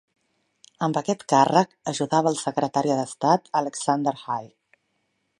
Amb 0.85 0.95
aquest 1.01 1.25
càrrec, 1.33 1.75
ajudava 1.91 2.31
el 2.35 2.39
secretari 2.39 2.95
d'estat 3.01 3.51
Alexander 3.61 4.15
Haig. 4.23 4.81